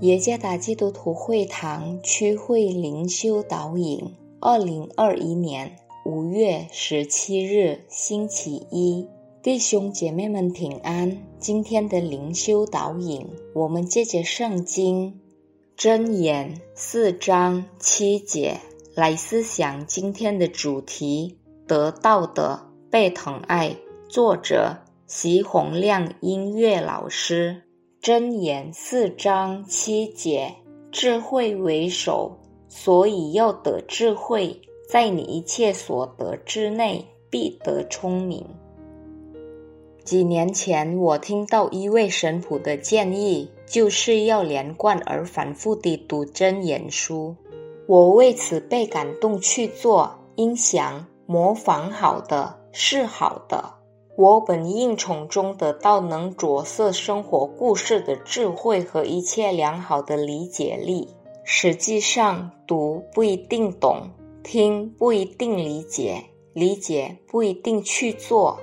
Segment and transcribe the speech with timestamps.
[0.00, 9.06] 耶加达基督徒会堂区会灵修导引，二零二一年五月十七日星期一，
[9.42, 11.18] 弟兄姐妹们平安。
[11.38, 15.20] 今天的灵修导引，我们借着圣经
[15.76, 18.56] 箴言四章七节
[18.94, 23.76] 来思想今天的主题：得到的被疼爱。
[24.08, 27.64] 作者席洪亮音乐老师。
[28.02, 30.54] 箴言四章七节：
[30.90, 32.34] 智慧为首，
[32.66, 38.42] 所以要得智慧，在你一切所得之内，必得聪明。
[40.02, 47.36] 几年前，我听到一位神父的建议，就是要连贯而反复地读真言书。
[47.86, 53.74] 我为此被感动去做，应想模仿好的是好的。
[54.20, 61.08] 我本应从中得到能着色生活故事的智慧和一切良好的理解力。
[61.42, 64.10] 实际上，读不一定懂，
[64.42, 68.60] 听不一定理解，理解不一定去做。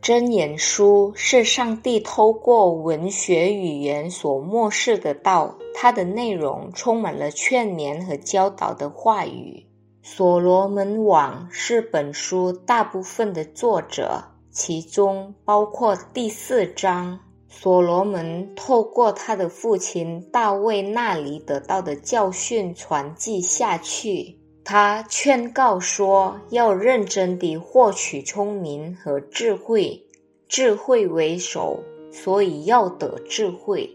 [0.00, 9.66] 真言书是上帝透过文学语言所漠视的道，它的内容充满了劝勉和教导的话语。
[10.06, 17.18] 所罗门王是本书大部分的作者，其中包括第四章。
[17.48, 30.04] 所罗门透过他的父亲大卫那里得到的教训传记下去，他劝告说要认真地获取聪明和智慧，
[30.46, 31.82] 智慧为首，
[32.12, 33.88] 所以要得智慧。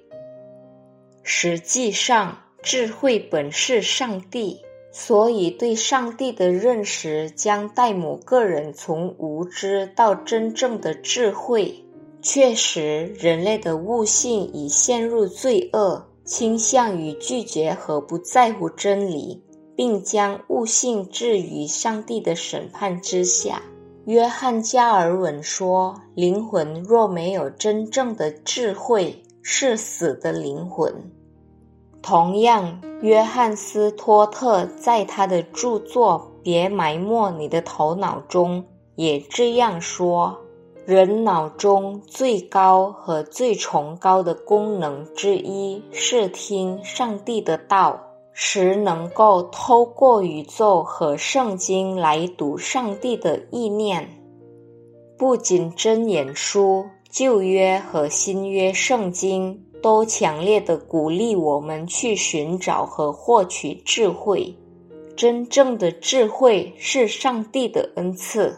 [1.21, 4.61] 实际上，智慧本是上帝。
[4.91, 11.85] 所以，对上帝的认识将带某个人从无知到真正的智慧。
[12.21, 19.41] 确实，人类的悟性已陷入罪恶，倾向于拒绝和不在乎真理，
[19.75, 23.61] 并将悟性置于上帝的审判之下。
[24.05, 30.91] 约翰加尔文说：“灵魂若没有真正的智慧，是死的灵魂。”
[32.01, 38.65] 同样，约翰斯托特在他的著作《别埋没你的头脑》中
[38.95, 40.37] 也这样说：
[40.85, 47.99] 人脑中最高和最崇高的功能之一是听上帝的道，
[48.33, 54.09] 使能够透过宇宙和圣经来读上帝的意念。
[55.17, 59.65] 不仅真言书、旧约和新约圣经。
[59.81, 64.55] 都强烈的鼓励我们去寻找和获取智慧。
[65.15, 68.57] 真正的智慧是上帝的恩赐，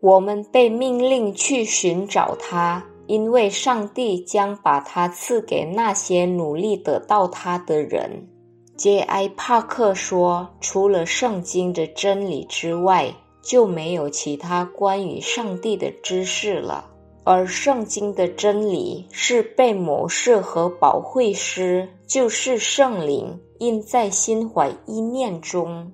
[0.00, 8.28] 我们被命令去寻找它，因为上帝将把它赐给那些努力得到它的人。
[8.76, 9.28] J.I.
[9.36, 16.90] 帕克说：“除了圣经的真理之外，就没有其他关于上帝的知识了。”
[17.24, 25.92] 而圣经的真理是被谋士和保惠师，就是圣灵印在心怀意念中，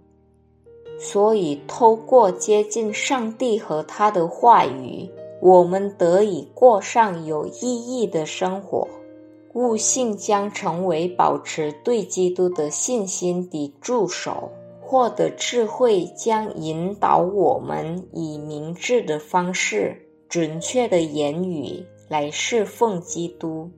[0.99, 5.07] 所以透过接近上帝和他的话语，
[5.43, 7.61] 我们得以过上有意
[8.01, 8.89] 义的生活。
[9.53, 14.51] 悟性将成为保持对基督的信心的助手，
[14.81, 20.08] 获得智慧将引导我们以明智的方式。
[20.29, 23.71] 准确的言语来侍奉基督。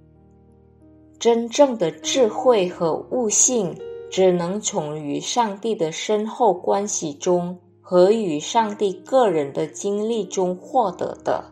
[1.18, 3.76] 真正的智慧和悟性，
[4.10, 11.44] 只能从与上帝的深厚关系中和与上帝个人的经历中获得的。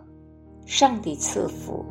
[0.65, 1.85] 上帝赐福。